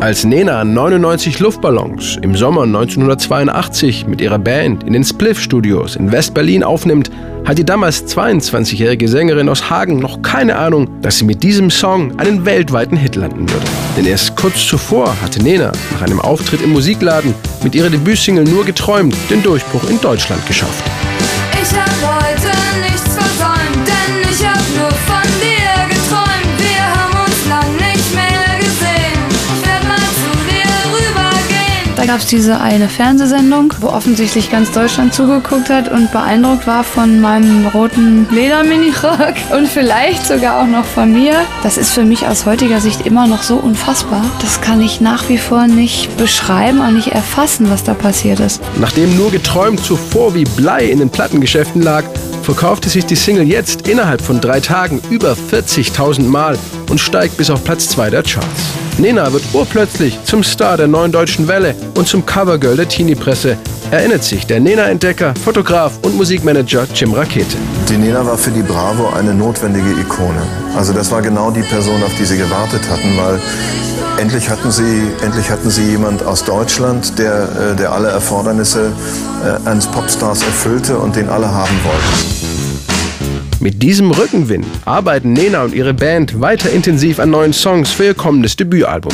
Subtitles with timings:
[0.00, 6.12] Als Nena 99 Luftballons im Sommer 1982 mit ihrer Band in den Spliff Studios in
[6.12, 7.10] West-Berlin aufnimmt,
[7.44, 12.18] hat die damals 22-jährige Sängerin aus Hagen noch keine Ahnung, dass sie mit diesem Song
[12.18, 13.66] einen weltweiten Hit landen würde.
[13.96, 18.64] Denn erst kurz zuvor hatte Nena nach einem Auftritt im Musikladen mit ihrer Debütsingle nur
[18.64, 20.84] geträumt, den Durchbruch in Deutschland geschafft.
[21.60, 21.72] Ich
[32.16, 37.20] gab es diese eine Fernsehsendung, wo offensichtlich ganz Deutschland zugeguckt hat und beeindruckt war von
[37.20, 41.34] meinem roten Lederminirock und vielleicht sogar auch noch von mir.
[41.62, 44.24] Das ist für mich aus heutiger Sicht immer noch so unfassbar.
[44.40, 48.62] Das kann ich nach wie vor nicht beschreiben und nicht erfassen, was da passiert ist.
[48.80, 52.04] Nachdem nur geträumt zuvor wie Blei in den Plattengeschäften lag,
[52.40, 56.56] verkaufte sich die Single jetzt innerhalb von drei Tagen über 40.000 Mal
[56.88, 58.85] und steigt bis auf Platz 2 der Charts.
[58.98, 63.58] Nena wird urplötzlich zum Star der neuen deutschen Welle und zum Covergirl der Teenie-Presse,
[63.90, 67.58] erinnert sich der Nena-Entdecker, Fotograf und Musikmanager Jim Rakete.
[67.90, 70.40] Die Nena war für die Bravo eine notwendige Ikone.
[70.74, 73.38] Also das war genau die Person, auf die sie gewartet hatten, weil
[74.18, 78.92] endlich hatten sie, endlich hatten sie jemand aus Deutschland, der, äh, der alle Erfordernisse
[79.44, 82.35] äh, eines Popstars erfüllte und den alle haben wollten.
[83.58, 88.14] Mit diesem Rückenwind arbeiten Nena und ihre Band weiter intensiv an neuen Songs für ihr
[88.14, 89.12] kommendes Debütalbum.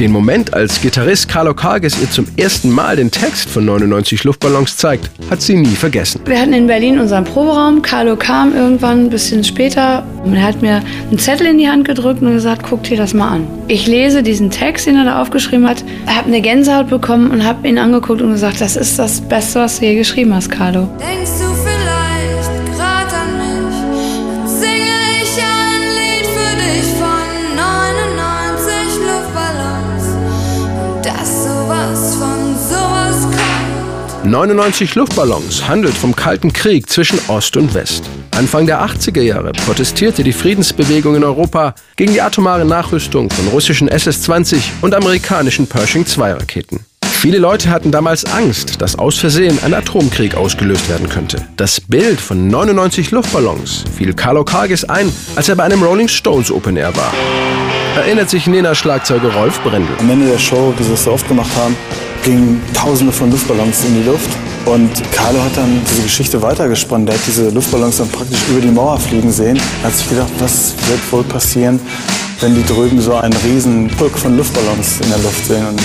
[0.00, 4.78] Den Moment, als Gitarrist Carlo Karges ihr zum ersten Mal den Text von 99 Luftballons
[4.78, 6.22] zeigt, hat sie nie vergessen.
[6.24, 7.82] Wir hatten in Berlin unseren Proberaum.
[7.82, 11.86] Carlo kam irgendwann ein bisschen später und er hat mir einen Zettel in die Hand
[11.86, 13.46] gedrückt und gesagt, guck dir das mal an.
[13.68, 17.68] Ich lese diesen Text, den er da aufgeschrieben hat, habe eine Gänsehaut bekommen und habe
[17.68, 20.88] ihn angeguckt und gesagt, das ist das Beste, was du je geschrieben hast, Carlo.
[20.98, 21.41] Denkst
[34.24, 38.04] 99 Luftballons handelt vom Kalten Krieg zwischen Ost und West.
[38.30, 43.88] Anfang der 80er Jahre protestierte die Friedensbewegung in Europa gegen die atomare Nachrüstung von russischen
[43.88, 46.86] SS-20 und amerikanischen Pershing-2-Raketen.
[47.02, 51.44] Viele Leute hatten damals Angst, dass aus Versehen ein Atomkrieg ausgelöst werden könnte.
[51.56, 56.52] Das Bild von 99 Luftballons fiel Carlo Karges ein, als er bei einem Rolling Stones
[56.52, 57.12] Open Air war.
[57.96, 59.96] Erinnert sich Nena-Schlagzeuger Rolf Brendel.
[59.98, 61.76] Am Ende der Show, wie sie es so oft gemacht haben,
[62.24, 64.30] gingen tausende von Luftballons in die Luft.
[64.64, 67.06] Und Carlo hat dann diese Geschichte weitergesponnen.
[67.06, 69.58] Der hat diese Luftballons dann praktisch über die Mauer fliegen sehen.
[69.82, 71.80] Er hat sich gedacht, was wird wohl passieren,
[72.40, 75.66] wenn die drüben so einen riesen Pulk von Luftballons in der Luft sehen.
[75.66, 75.80] Und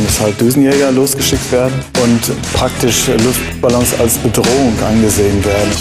[0.00, 2.20] müssen halt Düsenjäger losgeschickt werden und
[2.52, 5.72] praktisch Luftballons als Bedrohung angesehen werden.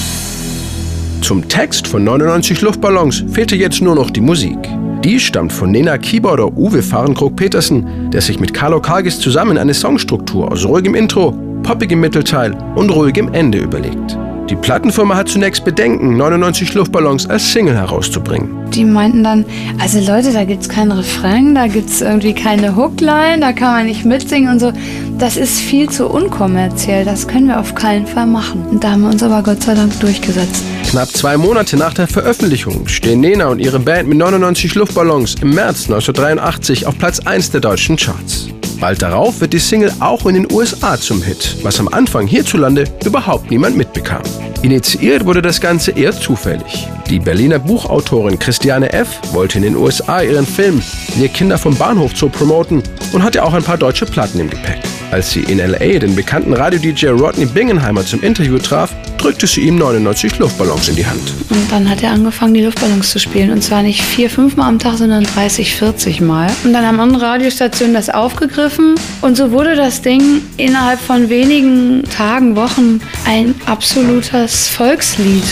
[1.21, 4.57] Zum Text von 99 Luftballons fehlte jetzt nur noch die Musik.
[5.03, 10.51] Die stammt von Nena Keyboarder Uwe Fahrenkrog-Petersen, der sich mit Carlo Kargis zusammen eine Songstruktur
[10.51, 11.31] aus ruhigem Intro,
[11.63, 14.17] poppigem Mittelteil und ruhigem Ende überlegt.
[14.49, 18.49] Die Plattenfirma hat zunächst Bedenken, 99 Luftballons als Single herauszubringen.
[18.73, 19.45] Die meinten dann,
[19.79, 24.03] also Leute, da gibt's keinen Refrain, da gibt's irgendwie keine Hookline, da kann man nicht
[24.03, 24.73] mitsingen und so.
[25.17, 28.65] Das ist viel zu unkommerziell, das können wir auf keinen Fall machen.
[28.69, 30.63] Und da haben wir uns aber Gott sei Dank durchgesetzt.
[30.89, 35.51] Knapp zwei Monate nach der Veröffentlichung stehen Nena und ihre Band mit 99 Luftballons im
[35.51, 38.47] März 1983 auf Platz 1 der deutschen Charts.
[38.79, 42.85] Bald darauf wird die Single auch in den USA zum Hit, was am Anfang hierzulande
[43.05, 44.23] überhaupt niemand mitbekam.
[44.63, 46.87] Initiiert wurde das Ganze eher zufällig.
[47.07, 49.19] Die Berliner Buchautorin Christiane F.
[49.31, 50.81] wollte in den USA ihren Film
[51.17, 52.81] Wir Kinder vom Bahnhof Zoo promoten
[53.13, 54.79] und hatte auch ein paar deutsche Platten im Gepäck.
[55.11, 59.77] Als sie in LA den bekannten Radio-DJ Rodney Bingenheimer zum Interview traf, drückte sie ihm
[59.77, 61.33] 99 Luftballons in die Hand.
[61.49, 63.49] Und dann hat er angefangen, die Luftballons zu spielen.
[63.49, 66.51] Und zwar nicht vier, fünf Mal am Tag, sondern 30, 40 Mal.
[66.63, 68.95] Und dann haben andere Radiostationen das aufgegriffen.
[69.21, 75.43] Und so wurde das Ding innerhalb von wenigen Tagen, Wochen ein absolutes Volkslied.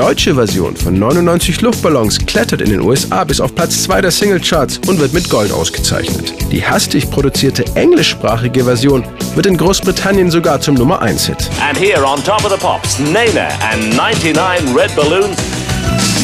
[0.00, 4.80] Deutsche Version von 99 Luftballons klettert in den USA bis auf Platz 2 der Singlecharts
[4.88, 6.32] und wird mit Gold ausgezeichnet.
[6.50, 9.04] Die hastig produzierte englischsprachige Version
[9.34, 11.50] wird in Großbritannien sogar zum Nummer 1 Hit.
[11.62, 15.36] And here on Top of the Pops, Nana and 99 Red Balloons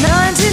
[0.01, 0.46] 99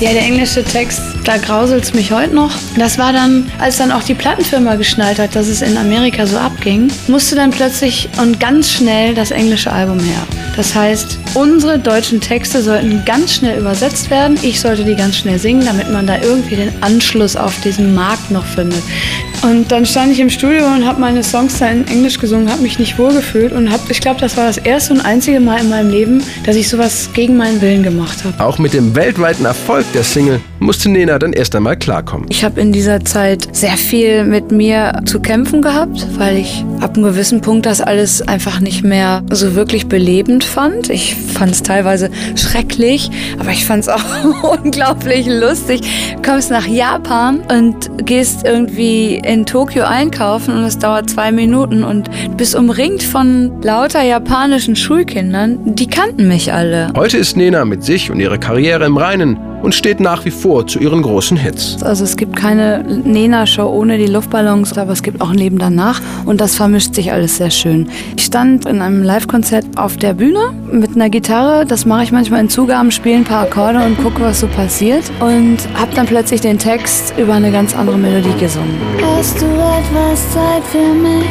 [0.00, 2.50] Ja, der englische Text, da grauselt's mich heute noch.
[2.78, 6.38] Das war dann, als dann auch die Plattenfirma geschnallt hat, dass es in Amerika so
[6.38, 10.26] abging, musste dann plötzlich und ganz schnell das englische Album her.
[10.56, 14.38] Das heißt, unsere deutschen Texte sollten ganz schnell übersetzt werden.
[14.40, 18.30] Ich sollte die ganz schnell singen, damit man da irgendwie den Anschluss auf diesen Markt
[18.30, 18.82] noch findet.
[19.42, 22.60] Und dann stand ich im Studio und habe meine Songs da in Englisch gesungen, habe
[22.62, 25.70] mich nicht wohlgefühlt und habe, ich glaube, das war das erste und einzige Mal in
[25.70, 28.44] meinem Leben, dass ich sowas gegen meinen Willen gemacht habe.
[28.44, 32.26] Auch mit dem weltweiten Erfolg der Single musste Nena dann erst einmal klarkommen.
[32.28, 36.96] Ich habe in dieser Zeit sehr viel mit mir zu kämpfen gehabt, weil ich ab
[36.96, 40.90] einem gewissen Punkt das alles einfach nicht mehr so wirklich belebend fand.
[40.90, 45.80] Ich fand es teilweise schrecklich, aber ich fand es auch unglaublich lustig.
[46.16, 51.84] Du kommst nach Japan und gehst irgendwie in Tokio einkaufen und es dauert zwei Minuten
[51.84, 55.76] und bist umringt von lauter japanischen Schulkindern.
[55.76, 56.92] Die kannten mich alle.
[56.96, 60.66] Heute ist Nena mit sich und ihrer Karriere im Reinen und steht nach wie vor
[60.66, 61.82] zu ihren großen Hits.
[61.82, 66.00] Also es gibt keine Nena-Show ohne die Luftballons, aber es gibt auch ein Leben danach
[66.26, 67.88] und das vermischt sich alles sehr schön.
[68.16, 72.40] Ich stand in einem Live-Konzert auf der Bühne mit einer Gitarre, das mache ich manchmal
[72.40, 76.40] in Zugaben, spiele ein paar Akkorde und gucke, was so passiert und habe dann plötzlich
[76.40, 78.76] den Text über eine ganz andere Melodie gesungen.
[79.16, 81.26] Hast du etwas Zeit für mich?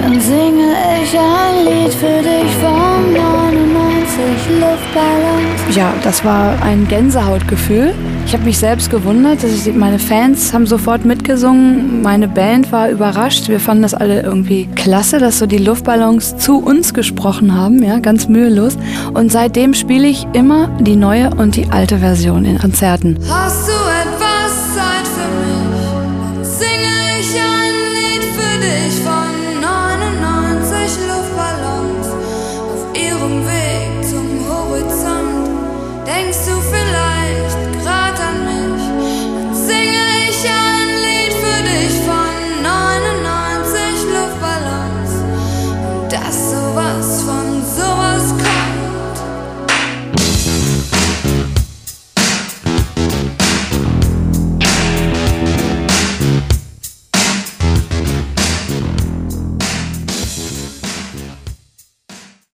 [0.00, 3.73] Dann singe ich ein Lied für dich 99 Luftballons.
[5.74, 7.94] Ja, das war ein Gänsehautgefühl.
[8.26, 12.88] Ich habe mich selbst gewundert, dass ich, meine Fans haben sofort mitgesungen, meine Band war
[12.88, 13.48] überrascht.
[13.48, 17.98] Wir fanden das alle irgendwie klasse, dass so die Luftballons zu uns gesprochen haben, ja,
[17.98, 18.78] ganz mühelos.
[19.12, 23.18] Und seitdem spiele ich immer die neue und die alte Version in Konzerten.
[23.28, 23.73] Hast du
[36.34, 36.60] so
[36.92, 37.03] love